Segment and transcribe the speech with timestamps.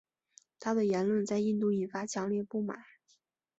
[0.59, 2.83] 他的言论在印度引发强烈不满。